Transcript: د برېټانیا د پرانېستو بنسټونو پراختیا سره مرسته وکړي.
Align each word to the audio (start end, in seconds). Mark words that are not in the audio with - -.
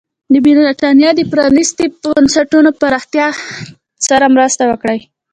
د 0.33 0.35
برېټانیا 0.45 1.09
د 1.15 1.21
پرانېستو 1.31 1.83
بنسټونو 2.17 2.69
پراختیا 2.79 3.27
سره 4.07 4.25
مرسته 4.35 4.63
وکړي. 4.71 4.99